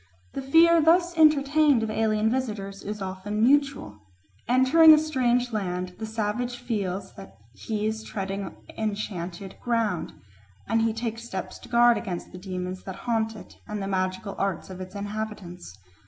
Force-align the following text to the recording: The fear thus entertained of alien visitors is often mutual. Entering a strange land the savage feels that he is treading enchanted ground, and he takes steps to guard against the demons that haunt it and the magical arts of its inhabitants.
The 0.33 0.41
fear 0.41 0.81
thus 0.81 1.15
entertained 1.15 1.83
of 1.83 1.91
alien 1.91 2.31
visitors 2.31 2.81
is 2.81 3.03
often 3.03 3.43
mutual. 3.43 3.99
Entering 4.47 4.95
a 4.95 4.97
strange 4.97 5.53
land 5.53 5.89
the 5.99 6.07
savage 6.07 6.57
feels 6.57 7.13
that 7.13 7.37
he 7.53 7.85
is 7.85 8.03
treading 8.03 8.51
enchanted 8.75 9.59
ground, 9.61 10.13
and 10.67 10.81
he 10.81 10.91
takes 10.91 11.21
steps 11.25 11.59
to 11.59 11.69
guard 11.69 11.99
against 11.99 12.31
the 12.31 12.39
demons 12.39 12.83
that 12.85 12.95
haunt 13.05 13.35
it 13.35 13.57
and 13.67 13.79
the 13.79 13.87
magical 13.87 14.33
arts 14.39 14.71
of 14.71 14.81
its 14.81 14.95
inhabitants. 14.95 15.77